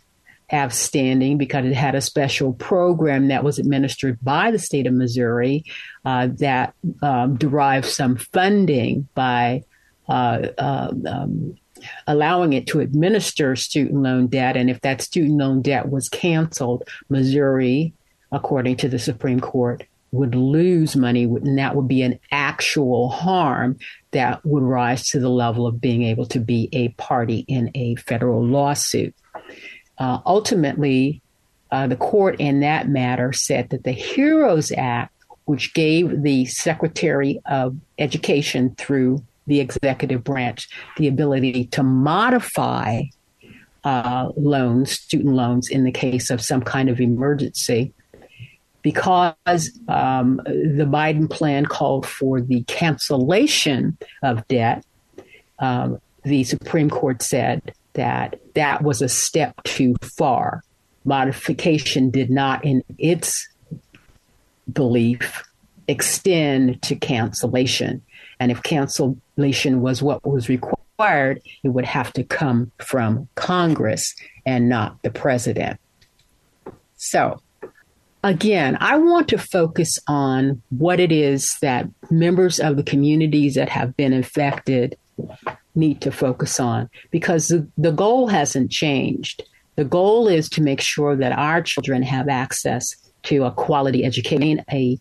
have 0.47 0.73
standing 0.73 1.37
because 1.37 1.65
it 1.65 1.73
had 1.73 1.95
a 1.95 2.01
special 2.01 2.53
program 2.53 3.29
that 3.29 3.43
was 3.43 3.57
administered 3.57 4.17
by 4.21 4.51
the 4.51 4.59
state 4.59 4.85
of 4.85 4.93
Missouri 4.93 5.63
uh, 6.05 6.27
that 6.37 6.73
um, 7.01 7.35
derived 7.35 7.87
some 7.87 8.15
funding 8.15 9.07
by 9.15 9.63
uh, 10.07 10.47
uh, 10.57 10.93
um, 11.07 11.55
allowing 12.07 12.53
it 12.53 12.67
to 12.67 12.79
administer 12.79 13.55
student 13.55 14.03
loan 14.03 14.27
debt. 14.27 14.55
And 14.55 14.69
if 14.69 14.81
that 14.81 15.01
student 15.01 15.37
loan 15.37 15.61
debt 15.61 15.89
was 15.89 16.09
canceled, 16.09 16.83
Missouri, 17.09 17.93
according 18.31 18.77
to 18.77 18.89
the 18.89 18.99
Supreme 18.99 19.39
Court, 19.39 19.83
would 20.11 20.35
lose 20.35 20.95
money, 20.95 21.23
and 21.23 21.57
that 21.57 21.75
would 21.75 21.87
be 21.87 22.01
an 22.01 22.19
actual 22.31 23.09
harm 23.09 23.77
that 24.11 24.43
would 24.45 24.63
rise 24.63 25.07
to 25.09 25.19
the 25.19 25.29
level 25.29 25.67
of 25.67 25.81
being 25.81 26.03
able 26.03 26.25
to 26.27 26.39
be 26.39 26.69
a 26.71 26.89
party 26.89 27.45
in 27.47 27.69
a 27.75 27.95
federal 27.95 28.45
lawsuit. 28.45 29.13
Uh, 29.97 30.19
ultimately, 30.25 31.21
uh, 31.71 31.87
the 31.87 31.95
court 31.95 32.39
in 32.39 32.61
that 32.61 32.87
matter 32.87 33.33
said 33.33 33.69
that 33.69 33.83
the 33.83 33.91
HEROES 33.91 34.71
Act, 34.77 35.13
which 35.45 35.73
gave 35.73 36.21
the 36.21 36.45
Secretary 36.45 37.41
of 37.45 37.75
Education 37.99 38.75
through 38.77 39.23
the 39.47 39.59
executive 39.59 40.23
branch 40.23 40.69
the 40.97 41.07
ability 41.07 41.65
to 41.65 41.83
modify 41.83 43.03
uh, 43.83 44.31
loans, 44.35 44.91
student 44.91 45.35
loans, 45.35 45.69
in 45.69 45.83
the 45.83 45.91
case 45.91 46.29
of 46.29 46.41
some 46.41 46.61
kind 46.61 46.89
of 46.89 46.99
emergency, 46.99 47.93
because 48.85 49.71
um, 49.87 50.39
the 50.45 50.87
Biden 50.87 51.27
plan 51.27 51.65
called 51.65 52.05
for 52.05 52.39
the 52.39 52.61
cancellation 52.65 53.97
of 54.21 54.47
debt, 54.47 54.85
um, 55.57 55.99
the 56.23 56.43
Supreme 56.43 56.91
Court 56.91 57.23
said 57.23 57.73
that 57.93 58.39
that 58.53 58.83
was 58.83 59.01
a 59.01 59.09
step 59.09 59.55
too 59.63 59.95
far. 60.03 60.63
Modification 61.03 62.11
did 62.11 62.29
not, 62.29 62.63
in 62.63 62.83
its 62.99 63.49
belief, 64.71 65.43
extend 65.87 66.79
to 66.83 66.95
cancellation. 66.95 68.03
And 68.39 68.51
if 68.51 68.61
cancellation 68.61 69.81
was 69.81 70.03
what 70.03 70.23
was 70.23 70.47
required, 70.47 71.41
it 71.63 71.69
would 71.69 71.85
have 71.85 72.13
to 72.13 72.23
come 72.23 72.71
from 72.77 73.29
Congress 73.33 74.13
and 74.45 74.69
not 74.69 75.01
the 75.01 75.09
president. 75.09 75.79
So, 76.97 77.41
again, 78.25 78.75
I 78.81 78.97
want 78.97 79.27
to 79.29 79.37
focus 79.37 79.99
on 80.07 80.61
what 80.69 80.99
it 80.99 81.11
is 81.11 81.57
that 81.61 81.87
members 82.09 82.59
of 82.59 82.75
the 82.75 82.83
communities 82.83 83.53
that 83.53 83.69
have 83.69 83.95
been 83.95 84.13
infected 84.13 84.97
need 85.75 86.01
to 86.01 86.11
focus 86.11 86.59
on 86.59 86.89
because 87.11 87.49
the, 87.49 87.67
the 87.77 87.91
goal 87.91 88.27
hasn't 88.27 88.71
changed. 88.71 89.43
The 89.75 89.85
goal 89.85 90.27
is 90.27 90.49
to 90.49 90.63
make 90.63 90.81
sure 90.81 91.15
that 91.15 91.33
our 91.33 91.61
children 91.61 92.01
have 92.01 92.27
access 92.27 92.95
to 93.23 93.43
a 93.43 93.51
quality 93.51 94.03
education, 94.03 94.63
a, 94.71 94.97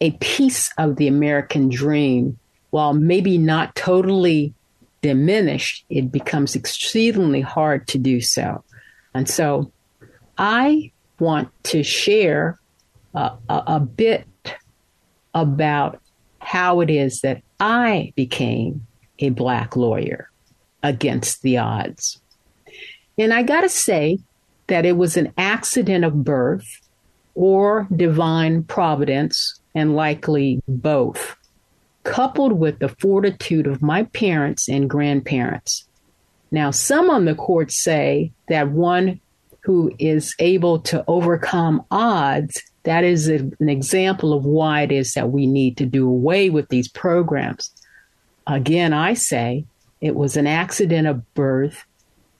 a 0.00 0.12
piece 0.12 0.72
of 0.78 0.96
the 0.96 1.06
American 1.06 1.68
dream, 1.68 2.38
while 2.70 2.94
maybe 2.94 3.36
not 3.36 3.76
totally 3.76 4.54
diminished, 5.02 5.84
it 5.90 6.10
becomes 6.10 6.54
exceedingly 6.54 7.42
hard 7.42 7.86
to 7.88 7.98
do 7.98 8.22
so. 8.22 8.64
And 9.12 9.28
so 9.28 9.70
I 10.38 10.92
want 11.18 11.48
to 11.64 11.82
share 11.82 12.58
uh, 13.14 13.36
a, 13.48 13.62
a 13.66 13.80
bit 13.80 14.26
about 15.34 16.00
how 16.40 16.80
it 16.80 16.90
is 16.90 17.20
that 17.20 17.42
I 17.60 18.12
became 18.16 18.86
a 19.18 19.30
black 19.30 19.76
lawyer 19.76 20.30
against 20.82 21.42
the 21.42 21.58
odds. 21.58 22.20
And 23.18 23.32
I 23.32 23.42
got 23.42 23.62
to 23.62 23.68
say 23.68 24.18
that 24.66 24.84
it 24.84 24.96
was 24.96 25.16
an 25.16 25.32
accident 25.38 26.04
of 26.04 26.24
birth 26.24 26.66
or 27.34 27.88
divine 27.94 28.62
providence, 28.62 29.60
and 29.74 29.96
likely 29.96 30.62
both, 30.68 31.36
coupled 32.04 32.52
with 32.52 32.78
the 32.78 32.88
fortitude 32.88 33.66
of 33.66 33.82
my 33.82 34.04
parents 34.04 34.68
and 34.68 34.88
grandparents. 34.88 35.88
Now, 36.52 36.70
some 36.70 37.10
on 37.10 37.24
the 37.24 37.34
court 37.34 37.72
say 37.72 38.30
that 38.48 38.70
one 38.70 39.20
who 39.64 39.90
is 39.98 40.34
able 40.38 40.78
to 40.78 41.02
overcome 41.08 41.82
odds, 41.90 42.62
that 42.82 43.02
is 43.02 43.30
a, 43.30 43.36
an 43.60 43.70
example 43.70 44.34
of 44.34 44.44
why 44.44 44.82
it 44.82 44.92
is 44.92 45.14
that 45.14 45.30
we 45.30 45.46
need 45.46 45.78
to 45.78 45.86
do 45.86 46.06
away 46.06 46.50
with 46.50 46.68
these 46.68 46.86
programs. 46.86 47.70
Again, 48.46 48.92
I 48.92 49.14
say 49.14 49.64
it 50.02 50.14
was 50.14 50.36
an 50.36 50.46
accident 50.46 51.08
of 51.08 51.34
birth, 51.34 51.82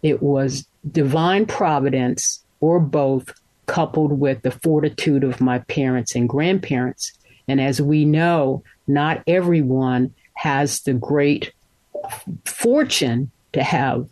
it 0.03 0.23
was 0.23 0.67
divine 0.93 1.47
providence, 1.47 2.45
or 2.61 2.79
both, 2.79 3.33
coupled 3.65 4.21
with 4.21 4.43
the 4.43 4.51
fortitude 4.51 5.25
of 5.25 5.41
my 5.41 5.61
parents 5.61 6.15
and 6.15 6.29
grandparents. 6.29 7.11
And 7.49 7.59
as 7.59 7.81
we 7.81 8.05
know, 8.05 8.63
not 8.87 9.23
everyone 9.27 10.15
has 10.35 10.83
the 10.83 10.93
great 10.93 11.55
fortune 12.45 13.31
to 13.55 13.63
have 13.63 14.07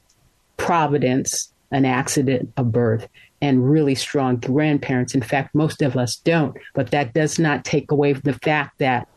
providence 0.56 1.51
an 1.72 1.85
accident 1.85 2.52
of 2.56 2.70
birth 2.70 3.08
and 3.40 3.68
really 3.68 3.94
strong 3.94 4.37
grandparents. 4.37 5.14
In 5.14 5.22
fact, 5.22 5.54
most 5.54 5.82
of 5.82 5.96
us 5.96 6.16
don't. 6.16 6.56
But 6.74 6.92
that 6.92 7.12
does 7.12 7.38
not 7.38 7.64
take 7.64 7.90
away 7.90 8.12
the 8.12 8.35
fact 8.35 8.78
that 8.78 9.08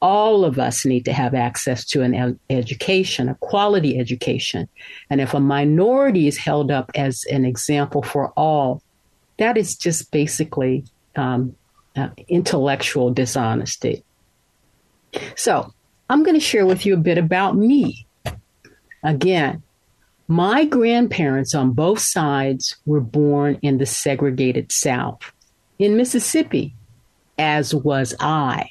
all 0.00 0.44
of 0.44 0.58
us 0.58 0.84
need 0.84 1.04
to 1.06 1.12
have 1.12 1.34
access 1.34 1.84
to 1.86 2.02
an 2.02 2.38
education, 2.50 3.28
a 3.28 3.34
quality 3.36 3.98
education. 3.98 4.68
And 5.10 5.20
if 5.20 5.34
a 5.34 5.40
minority 5.40 6.28
is 6.28 6.36
held 6.36 6.70
up 6.70 6.90
as 6.94 7.24
an 7.30 7.44
example 7.44 8.02
for 8.02 8.32
all, 8.36 8.82
that 9.38 9.56
is 9.56 9.74
just 9.74 10.10
basically 10.12 10.84
um, 11.16 11.56
uh, 11.96 12.10
intellectual 12.28 13.10
dishonesty. 13.10 14.04
So, 15.36 15.72
I'm 16.10 16.22
going 16.22 16.34
to 16.34 16.40
share 16.40 16.66
with 16.66 16.86
you 16.86 16.94
a 16.94 16.98
bit 16.98 17.18
about 17.18 17.56
me. 17.56 18.06
Again, 19.02 19.62
my 20.28 20.66
grandparents 20.66 21.54
on 21.54 21.72
both 21.72 22.00
sides 22.00 22.76
were 22.84 23.00
born 23.00 23.58
in 23.62 23.78
the 23.78 23.86
segregated 23.86 24.70
South 24.70 25.32
in 25.78 25.96
Mississippi, 25.96 26.74
as 27.38 27.74
was 27.74 28.14
I. 28.20 28.68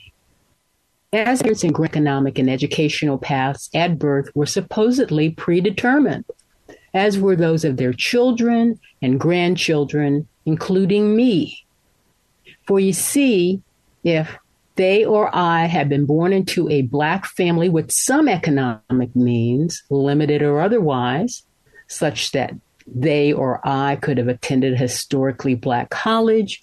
As 1.11 1.41
in 1.41 1.73
economic 1.83 2.37
and 2.37 2.49
educational 2.49 3.17
paths 3.17 3.69
at 3.73 3.97
birth 3.97 4.29
were 4.35 4.45
supposedly 4.45 5.31
predetermined, 5.31 6.25
as 6.93 7.17
were 7.17 7.35
those 7.35 7.65
of 7.65 7.77
their 7.77 7.93
children 7.93 8.79
and 9.01 9.19
grandchildren, 9.19 10.27
including 10.45 11.15
me. 11.15 11.65
For 12.67 12.79
you 12.79 12.93
see, 12.93 13.61
if 14.03 14.37
they 14.77 15.03
or 15.03 15.35
I 15.35 15.65
had 15.65 15.89
been 15.89 16.05
born 16.05 16.31
into 16.33 16.69
a 16.69 16.83
black 16.83 17.25
family 17.25 17.69
with 17.69 17.91
some 17.91 18.27
economic 18.29 19.15
means, 19.15 19.83
limited 19.89 20.41
or 20.41 20.61
otherwise, 20.61 21.43
such 21.87 22.31
that 22.31 22.53
they 22.87 23.33
or 23.33 23.59
I 23.67 23.97
could 23.97 24.17
have 24.17 24.27
attended 24.29 24.73
a 24.73 24.77
historically 24.77 25.55
black 25.55 25.89
college 25.89 26.61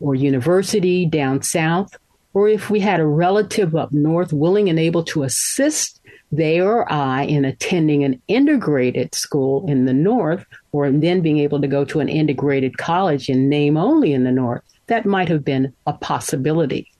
or 0.00 0.14
university 0.14 1.06
down 1.06 1.42
south, 1.42 1.96
or 2.34 2.48
if 2.48 2.68
we 2.68 2.80
had 2.80 3.00
a 3.00 3.06
relative 3.06 3.74
up 3.74 3.92
north 3.92 4.32
willing 4.32 4.68
and 4.68 4.78
able 4.78 5.04
to 5.04 5.22
assist 5.22 6.00
they 6.32 6.60
or 6.60 6.90
I 6.90 7.24
in 7.24 7.44
attending 7.44 8.04
an 8.04 8.20
integrated 8.26 9.14
school 9.14 9.68
in 9.68 9.84
the 9.84 9.92
north, 9.92 10.46
or 10.72 10.90
then 10.90 11.20
being 11.20 11.38
able 11.38 11.60
to 11.60 11.68
go 11.68 11.84
to 11.84 12.00
an 12.00 12.08
integrated 12.08 12.78
college 12.78 13.28
in 13.28 13.50
name 13.50 13.76
only 13.76 14.14
in 14.14 14.24
the 14.24 14.32
north, 14.32 14.62
that 14.86 15.04
might 15.04 15.28
have 15.28 15.44
been 15.44 15.74
a 15.86 15.92
possibility. 15.92 16.90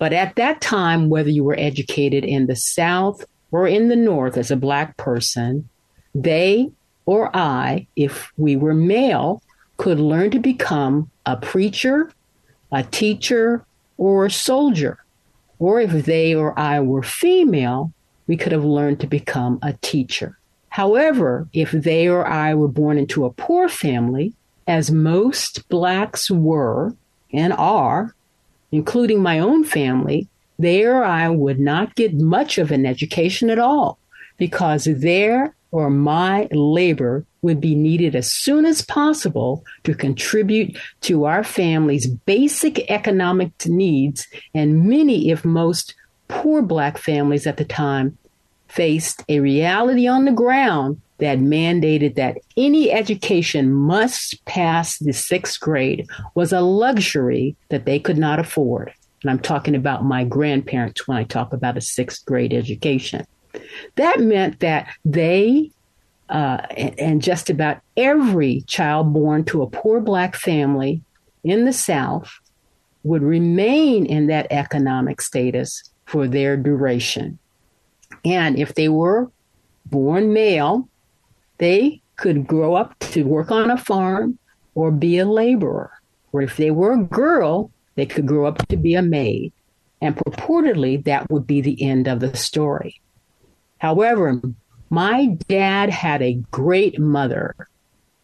But 0.00 0.14
at 0.14 0.36
that 0.36 0.62
time, 0.62 1.10
whether 1.10 1.28
you 1.28 1.44
were 1.44 1.58
educated 1.58 2.24
in 2.24 2.46
the 2.46 2.56
South 2.56 3.22
or 3.52 3.68
in 3.68 3.88
the 3.88 3.96
North 3.96 4.38
as 4.38 4.50
a 4.50 4.56
Black 4.56 4.96
person, 4.96 5.68
they 6.14 6.70
or 7.04 7.30
I, 7.36 7.86
if 7.96 8.32
we 8.38 8.56
were 8.56 8.72
male, 8.72 9.42
could 9.76 10.00
learn 10.00 10.30
to 10.30 10.38
become 10.38 11.10
a 11.26 11.36
preacher, 11.36 12.10
a 12.72 12.82
teacher, 12.82 13.62
or 13.98 14.24
a 14.24 14.30
soldier. 14.30 15.04
Or 15.58 15.80
if 15.80 16.06
they 16.06 16.34
or 16.34 16.58
I 16.58 16.80
were 16.80 17.02
female, 17.02 17.92
we 18.26 18.38
could 18.38 18.52
have 18.52 18.64
learned 18.64 19.00
to 19.00 19.06
become 19.06 19.58
a 19.60 19.74
teacher. 19.82 20.38
However, 20.70 21.46
if 21.52 21.72
they 21.72 22.08
or 22.08 22.26
I 22.26 22.54
were 22.54 22.68
born 22.68 22.96
into 22.96 23.26
a 23.26 23.32
poor 23.32 23.68
family, 23.68 24.32
as 24.66 24.90
most 24.90 25.68
blacks 25.68 26.30
were 26.30 26.94
and 27.34 27.52
are, 27.52 28.14
including 28.72 29.22
my 29.22 29.38
own 29.38 29.64
family, 29.64 30.28
they 30.58 30.84
or 30.84 31.02
I 31.02 31.28
would 31.28 31.58
not 31.58 31.94
get 31.94 32.14
much 32.14 32.58
of 32.58 32.70
an 32.70 32.84
education 32.86 33.50
at 33.50 33.58
all 33.58 33.98
because 34.36 34.84
their 34.84 35.54
or 35.72 35.88
my 35.88 36.48
labor 36.50 37.24
would 37.42 37.60
be 37.60 37.74
needed 37.74 38.14
as 38.14 38.34
soon 38.34 38.66
as 38.66 38.82
possible 38.82 39.64
to 39.84 39.94
contribute 39.94 40.76
to 41.02 41.24
our 41.24 41.44
family's 41.44 42.06
basic 42.06 42.90
economic 42.90 43.52
needs, 43.66 44.26
and 44.52 44.84
many, 44.84 45.30
if 45.30 45.44
most, 45.44 45.94
poor 46.28 46.60
black 46.60 46.98
families 46.98 47.46
at 47.46 47.56
the 47.56 47.64
time 47.64 48.16
faced 48.68 49.24
a 49.28 49.40
reality 49.40 50.06
on 50.06 50.24
the 50.24 50.32
ground 50.32 51.00
that 51.20 51.38
mandated 51.38 52.14
that 52.16 52.38
any 52.56 52.90
education 52.90 53.72
must 53.72 54.44
pass 54.44 54.98
the 54.98 55.12
sixth 55.12 55.60
grade 55.60 56.06
was 56.34 56.52
a 56.52 56.60
luxury 56.60 57.56
that 57.68 57.84
they 57.84 57.98
could 57.98 58.18
not 58.18 58.38
afford. 58.38 58.92
And 59.22 59.30
I'm 59.30 59.38
talking 59.38 59.74
about 59.74 60.04
my 60.04 60.24
grandparents 60.24 61.06
when 61.06 61.18
I 61.18 61.24
talk 61.24 61.52
about 61.52 61.76
a 61.76 61.82
sixth 61.82 62.24
grade 62.24 62.54
education. 62.54 63.26
That 63.96 64.20
meant 64.20 64.60
that 64.60 64.88
they 65.04 65.70
uh, 66.30 66.64
and 66.76 67.20
just 67.20 67.50
about 67.50 67.78
every 67.96 68.60
child 68.62 69.12
born 69.12 69.44
to 69.44 69.62
a 69.62 69.70
poor 69.70 70.00
black 70.00 70.36
family 70.36 71.02
in 71.42 71.64
the 71.64 71.72
South 71.72 72.30
would 73.02 73.22
remain 73.22 74.06
in 74.06 74.28
that 74.28 74.46
economic 74.50 75.20
status 75.20 75.82
for 76.06 76.28
their 76.28 76.56
duration. 76.56 77.38
And 78.24 78.58
if 78.58 78.74
they 78.74 78.88
were 78.88 79.30
born 79.86 80.32
male, 80.32 80.88
they 81.60 82.00
could 82.16 82.46
grow 82.46 82.74
up 82.74 82.98
to 82.98 83.22
work 83.22 83.50
on 83.50 83.70
a 83.70 83.76
farm 83.76 84.38
or 84.74 84.90
be 84.90 85.18
a 85.18 85.26
laborer. 85.26 85.92
or 86.32 86.42
if 86.42 86.56
they 86.56 86.70
were 86.70 86.92
a 86.92 87.02
girl, 87.02 87.70
they 87.96 88.06
could 88.06 88.26
grow 88.26 88.46
up 88.46 88.66
to 88.68 88.76
be 88.76 88.94
a 88.94 89.02
maid. 89.02 89.52
And 90.00 90.16
purportedly, 90.16 91.04
that 91.04 91.28
would 91.30 91.46
be 91.46 91.60
the 91.60 91.82
end 91.82 92.06
of 92.08 92.20
the 92.20 92.34
story. 92.36 93.00
However, 93.78 94.40
my 94.90 95.36
dad 95.48 95.90
had 95.90 96.22
a 96.22 96.40
great 96.50 96.98
mother, 96.98 97.54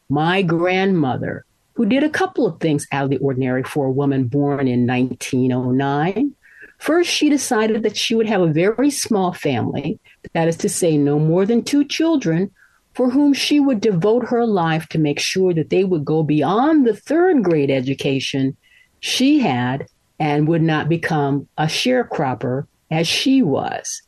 my 0.09 0.43
grandmother, 0.43 1.45
who 1.75 1.85
did 1.85 2.05
a 2.05 2.09
couple 2.09 2.47
of 2.47 2.61
things 2.61 2.87
out 2.93 3.05
of 3.05 3.11
the 3.11 3.19
ordinary 3.19 3.63
for 3.63 3.87
a 3.87 3.91
woman 3.91 4.29
born 4.29 4.67
in 4.69 4.87
1909. 4.87 6.33
First, 6.79 7.11
she 7.11 7.29
decided 7.29 7.83
that 7.83 7.97
she 7.97 8.15
would 8.15 8.29
have 8.29 8.41
a 8.41 8.47
very 8.47 8.91
small 8.91 9.33
family, 9.33 9.99
that 10.33 10.49
is 10.49 10.57
to 10.59 10.69
say, 10.69 10.97
no 10.97 11.19
more 11.19 11.45
than 11.45 11.63
two 11.63 11.85
children, 11.85 12.51
for 12.97 13.11
whom 13.11 13.35
she 13.35 13.61
would 13.61 13.81
devote 13.83 14.27
her 14.27 14.47
life 14.47 14.87
to 14.89 14.99
make 14.99 15.21
sure 15.21 15.53
that 15.53 15.69
they 15.69 15.85
would 15.85 16.03
go 16.03 16.23
beyond 16.23 16.87
the 16.87 16.97
third 16.97 17.45
grade 17.45 17.71
education 17.71 18.57
she 19.01 19.39
had 19.39 19.87
and 20.19 20.49
would 20.49 20.63
not 20.63 20.89
become 20.89 21.47
a 21.59 21.65
sharecropper 21.65 22.67
as 22.91 23.07
she 23.07 23.43
was. 23.43 24.01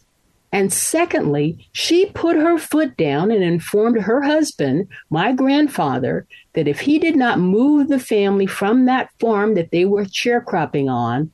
And 0.51 0.73
secondly, 0.73 1.69
she 1.73 2.07
put 2.07 2.37
her 2.37 2.57
foot 2.57 2.97
down 2.97 3.31
and 3.31 3.45
informed 3.45 4.01
her 4.01 4.23
husband, 4.23 4.89
my 5.11 5.33
grandfather, 5.33 6.27
that 6.55 6.67
if 6.67 6.81
he 6.81 6.99
did 6.99 7.15
not 7.15 7.39
move 7.39 7.89
the 7.89 7.99
family 7.99 8.47
from 8.47 8.87
that 8.87 9.11
farm 9.21 9.55
that 9.55 9.71
they 9.71 9.85
were 9.85 10.07
sharecropping 10.07 10.91
on, 10.91 11.31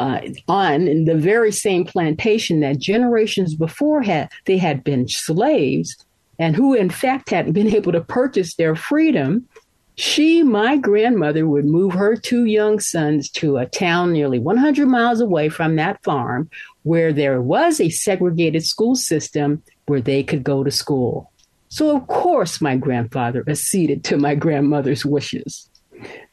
uh, 0.00 0.20
on 0.48 1.04
the 1.04 1.14
very 1.14 1.52
same 1.52 1.84
plantation 1.84 2.58
that 2.58 2.80
generations 2.80 3.54
before 3.54 4.02
had 4.02 4.28
they 4.46 4.58
had 4.58 4.82
been 4.82 5.06
slaves, 5.06 5.96
and 6.38 6.56
who 6.56 6.74
in 6.74 6.90
fact 6.90 7.30
hadn't 7.30 7.52
been 7.52 7.74
able 7.74 7.92
to 7.92 8.00
purchase 8.00 8.54
their 8.54 8.74
freedom, 8.76 9.46
she, 9.94 10.42
my 10.42 10.76
grandmother, 10.76 11.46
would 11.46 11.66
move 11.66 11.92
her 11.92 12.16
two 12.16 12.46
young 12.46 12.80
sons 12.80 13.28
to 13.30 13.58
a 13.58 13.66
town 13.66 14.12
nearly 14.12 14.38
100 14.38 14.86
miles 14.86 15.20
away 15.20 15.48
from 15.48 15.76
that 15.76 16.02
farm 16.02 16.48
where 16.82 17.12
there 17.12 17.42
was 17.42 17.80
a 17.80 17.90
segregated 17.90 18.64
school 18.64 18.96
system 18.96 19.62
where 19.86 20.00
they 20.00 20.22
could 20.22 20.42
go 20.42 20.64
to 20.64 20.70
school. 20.70 21.30
So, 21.68 21.94
of 21.94 22.06
course, 22.06 22.60
my 22.60 22.76
grandfather 22.76 23.44
acceded 23.48 24.02
to 24.04 24.16
my 24.16 24.34
grandmother's 24.34 25.04
wishes. 25.04 25.68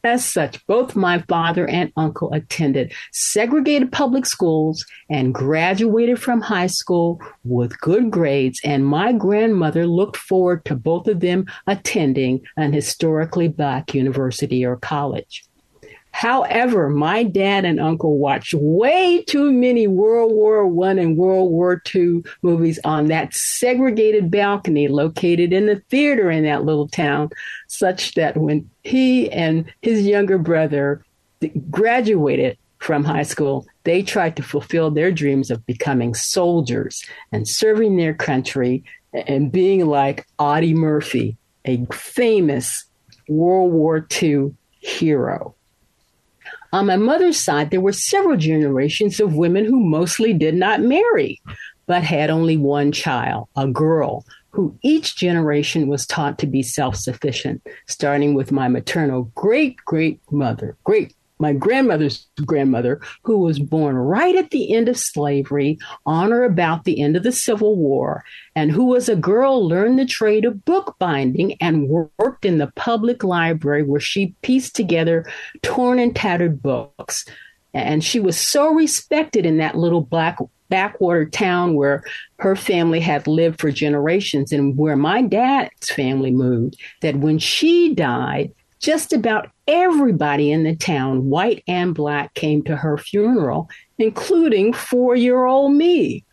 As 0.02 0.24
such, 0.24 0.66
both 0.66 0.96
my 0.96 1.18
father 1.28 1.68
and 1.68 1.92
uncle 1.96 2.32
attended 2.32 2.92
segregated 3.12 3.92
public 3.92 4.26
schools 4.26 4.84
and 5.08 5.34
graduated 5.34 6.20
from 6.20 6.40
high 6.40 6.68
school 6.68 7.20
with 7.44 7.80
good 7.80 8.10
grades, 8.10 8.60
and 8.64 8.86
my 8.86 9.12
grandmother 9.12 9.86
looked 9.86 10.16
forward 10.16 10.64
to 10.64 10.74
both 10.74 11.06
of 11.06 11.20
them 11.20 11.46
attending 11.66 12.40
an 12.56 12.72
historically 12.72 13.48
black 13.48 13.94
university 13.94 14.64
or 14.64 14.76
college. 14.76 15.44
However, 16.12 16.90
my 16.90 17.22
dad 17.22 17.64
and 17.64 17.80
uncle 17.80 18.18
watched 18.18 18.52
way 18.54 19.22
too 19.22 19.52
many 19.52 19.86
World 19.86 20.32
War 20.32 20.66
One 20.66 20.98
and 20.98 21.16
World 21.16 21.50
War 21.50 21.80
II 21.94 22.22
movies 22.42 22.78
on 22.84 23.06
that 23.06 23.32
segregated 23.32 24.30
balcony 24.30 24.88
located 24.88 25.52
in 25.52 25.66
the 25.66 25.82
theater 25.88 26.30
in 26.30 26.44
that 26.44 26.64
little 26.64 26.88
town, 26.88 27.30
such 27.68 28.14
that 28.14 28.36
when 28.36 28.68
he 28.82 29.30
and 29.30 29.72
his 29.82 30.02
younger 30.02 30.36
brother 30.36 31.04
graduated 31.70 32.58
from 32.78 33.04
high 33.04 33.22
school, 33.22 33.66
they 33.84 34.02
tried 34.02 34.36
to 34.36 34.42
fulfill 34.42 34.90
their 34.90 35.12
dreams 35.12 35.50
of 35.50 35.64
becoming 35.66 36.14
soldiers 36.14 37.02
and 37.32 37.48
serving 37.48 37.96
their 37.96 38.14
country 38.14 38.84
and 39.12 39.52
being 39.52 39.86
like 39.86 40.26
Audie 40.38 40.74
Murphy, 40.74 41.36
a 41.64 41.84
famous 41.92 42.84
World 43.28 43.72
War 43.72 44.06
II 44.22 44.54
hero. 44.80 45.54
On 46.72 46.86
my 46.86 46.96
mother's 46.96 47.38
side, 47.38 47.70
there 47.70 47.80
were 47.80 47.92
several 47.92 48.36
generations 48.36 49.18
of 49.18 49.34
women 49.34 49.64
who 49.64 49.80
mostly 49.80 50.32
did 50.32 50.54
not 50.54 50.80
marry, 50.80 51.40
but 51.86 52.04
had 52.04 52.30
only 52.30 52.56
one 52.56 52.92
child, 52.92 53.48
a 53.56 53.66
girl, 53.66 54.24
who 54.50 54.76
each 54.82 55.16
generation 55.16 55.88
was 55.88 56.06
taught 56.06 56.38
to 56.38 56.46
be 56.46 56.62
self 56.62 56.96
sufficient, 56.96 57.62
starting 57.86 58.34
with 58.34 58.52
my 58.52 58.68
maternal 58.68 59.24
great 59.34 59.76
great 59.84 60.20
mother, 60.30 60.76
great 60.84 61.14
my 61.40 61.52
grandmother's 61.52 62.28
grandmother, 62.44 63.00
who 63.22 63.38
was 63.38 63.58
born 63.58 63.96
right 63.96 64.36
at 64.36 64.50
the 64.50 64.74
end 64.74 64.88
of 64.88 64.96
slavery, 64.96 65.78
on 66.06 66.32
or 66.32 66.44
about 66.44 66.84
the 66.84 67.00
end 67.00 67.16
of 67.16 67.22
the 67.22 67.32
Civil 67.32 67.76
War, 67.76 68.24
and 68.54 68.70
who 68.70 68.84
was 68.84 69.08
a 69.08 69.16
girl, 69.16 69.66
learned 69.66 69.98
the 69.98 70.06
trade 70.06 70.44
of 70.44 70.64
bookbinding 70.64 71.56
and 71.60 71.88
worked 71.88 72.44
in 72.44 72.58
the 72.58 72.72
public 72.76 73.24
library 73.24 73.82
where 73.82 74.00
she 74.00 74.34
pieced 74.42 74.76
together 74.76 75.24
torn 75.62 75.98
and 75.98 76.14
tattered 76.14 76.62
books. 76.62 77.24
And 77.72 78.02
she 78.02 78.20
was 78.20 78.36
so 78.36 78.72
respected 78.72 79.46
in 79.46 79.58
that 79.58 79.76
little 79.76 80.00
black 80.00 80.38
backwater 80.70 81.26
town 81.26 81.74
where 81.74 82.02
her 82.38 82.56
family 82.56 83.00
had 83.00 83.26
lived 83.26 83.60
for 83.60 83.70
generations 83.70 84.52
and 84.52 84.76
where 84.78 84.96
my 84.96 85.20
dad's 85.20 85.90
family 85.90 86.30
moved 86.30 86.80
that 87.02 87.16
when 87.16 87.38
she 87.38 87.94
died, 87.94 88.52
just 88.80 89.12
about 89.12 89.50
everybody 89.68 90.50
in 90.50 90.64
the 90.64 90.74
town, 90.74 91.26
white 91.26 91.62
and 91.68 91.94
black, 91.94 92.34
came 92.34 92.62
to 92.64 92.76
her 92.76 92.96
funeral, 92.98 93.68
including 93.98 94.72
four 94.72 95.14
year 95.14 95.44
old 95.44 95.74
me. 95.74 96.24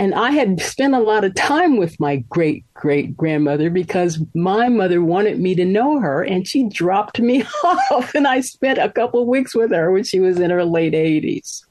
And 0.00 0.14
I 0.14 0.30
had 0.30 0.60
spent 0.60 0.94
a 0.94 1.00
lot 1.00 1.24
of 1.24 1.34
time 1.34 1.76
with 1.76 1.98
my 1.98 2.16
great 2.28 2.64
great 2.72 3.16
grandmother 3.16 3.68
because 3.68 4.22
my 4.32 4.68
mother 4.68 5.02
wanted 5.02 5.40
me 5.40 5.56
to 5.56 5.64
know 5.64 5.98
her 5.98 6.22
and 6.22 6.46
she 6.46 6.68
dropped 6.68 7.18
me 7.18 7.42
off. 7.64 8.14
And 8.14 8.28
I 8.28 8.40
spent 8.40 8.78
a 8.78 8.90
couple 8.90 9.20
of 9.20 9.28
weeks 9.28 9.56
with 9.56 9.72
her 9.72 9.90
when 9.90 10.04
she 10.04 10.20
was 10.20 10.38
in 10.38 10.50
her 10.50 10.64
late 10.64 10.94
80s. 10.94 11.64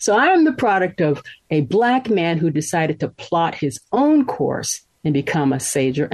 So 0.00 0.16
I 0.16 0.26
am 0.26 0.44
the 0.44 0.52
product 0.52 1.00
of 1.00 1.22
a 1.50 1.62
black 1.62 2.10
man 2.10 2.38
who 2.38 2.50
decided 2.50 3.00
to 3.00 3.08
plot 3.08 3.54
his 3.54 3.80
own 3.92 4.26
course 4.26 4.84
and 5.04 5.14
become 5.14 5.52
a, 5.52 5.60
sager, 5.60 6.08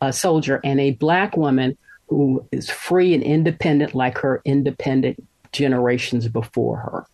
a 0.00 0.12
soldier, 0.12 0.60
and 0.64 0.80
a 0.80 0.92
black 0.92 1.36
woman 1.36 1.76
who 2.08 2.46
is 2.52 2.70
free 2.70 3.14
and 3.14 3.22
independent 3.22 3.94
like 3.94 4.18
her 4.18 4.40
independent 4.44 5.22
generations 5.52 6.28
before 6.28 6.76
her. 6.78 7.06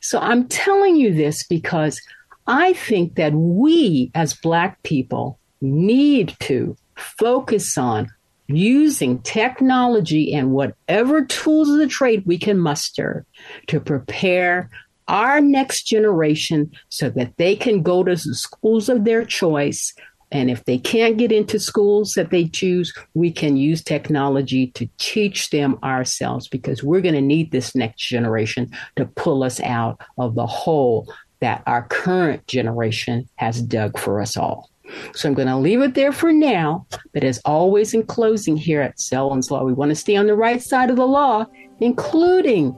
So 0.00 0.18
I'm 0.18 0.46
telling 0.48 0.96
you 0.96 1.12
this 1.14 1.46
because 1.46 2.00
I 2.46 2.72
think 2.72 3.16
that 3.16 3.34
we 3.34 4.10
as 4.14 4.34
Black 4.34 4.82
people 4.82 5.38
need 5.60 6.36
to 6.40 6.76
focus 6.96 7.76
on 7.76 8.08
using 8.48 9.20
technology 9.20 10.32
and 10.32 10.52
whatever 10.52 11.24
tools 11.24 11.68
of 11.68 11.78
the 11.78 11.86
trade 11.86 12.22
we 12.24 12.38
can 12.38 12.58
muster 12.58 13.26
to 13.66 13.78
prepare 13.78 14.70
our 15.06 15.40
next 15.40 15.84
generation 15.84 16.70
so 16.88 17.10
that 17.10 17.36
they 17.36 17.54
can 17.54 17.82
go 17.82 18.02
to 18.04 18.14
the 18.14 18.34
schools 18.34 18.88
of 18.88 19.04
their 19.04 19.24
choice 19.24 19.94
and 20.30 20.50
if 20.50 20.64
they 20.64 20.78
can't 20.78 21.16
get 21.16 21.32
into 21.32 21.58
schools 21.58 22.12
that 22.12 22.30
they 22.30 22.46
choose, 22.46 22.92
we 23.14 23.32
can 23.32 23.56
use 23.56 23.82
technology 23.82 24.68
to 24.72 24.88
teach 24.98 25.50
them 25.50 25.78
ourselves 25.82 26.48
because 26.48 26.82
we're 26.82 27.00
going 27.00 27.14
to 27.14 27.20
need 27.20 27.50
this 27.50 27.74
next 27.74 28.02
generation 28.06 28.70
to 28.96 29.06
pull 29.06 29.42
us 29.42 29.60
out 29.60 30.00
of 30.18 30.34
the 30.34 30.46
hole 30.46 31.12
that 31.40 31.62
our 31.66 31.84
current 31.88 32.46
generation 32.46 33.28
has 33.36 33.62
dug 33.62 33.98
for 33.98 34.20
us 34.20 34.36
all. 34.36 34.70
So 35.14 35.28
I'm 35.28 35.34
going 35.34 35.48
to 35.48 35.56
leave 35.56 35.82
it 35.82 35.94
there 35.94 36.12
for 36.12 36.32
now. 36.32 36.86
But 37.12 37.24
as 37.24 37.40
always, 37.44 37.94
in 37.94 38.04
closing 38.04 38.56
here 38.56 38.80
at 38.80 38.98
Selwyn's 38.98 39.50
Law, 39.50 39.64
we 39.64 39.72
want 39.72 39.90
to 39.90 39.94
stay 39.94 40.16
on 40.16 40.26
the 40.26 40.34
right 40.34 40.62
side 40.62 40.90
of 40.90 40.96
the 40.96 41.06
law, 41.06 41.46
including 41.80 42.74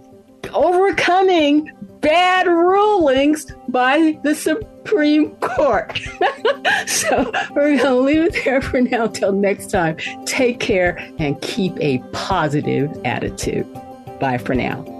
overcoming 0.52 1.70
bad 2.00 2.46
rulings 2.46 3.46
by 3.68 4.18
the 4.22 4.34
Supreme 4.34 5.34
Court. 5.36 5.98
so 6.86 7.30
we're 7.54 7.76
going 7.76 7.78
to 7.78 7.94
leave 7.94 8.22
it 8.22 8.44
there 8.44 8.62
for 8.62 8.80
now 8.80 9.06
till 9.06 9.32
next 9.32 9.70
time. 9.70 9.96
Take 10.26 10.60
care 10.60 10.96
and 11.18 11.40
keep 11.42 11.76
a 11.80 11.98
positive 12.12 12.90
attitude. 13.04 13.66
Bye 14.18 14.38
for 14.38 14.54
now. 14.54 14.99